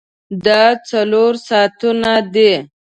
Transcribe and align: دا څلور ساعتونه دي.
دا 0.45 0.61
څلور 0.89 1.31
ساعتونه 1.47 2.11
دي. 2.33 2.51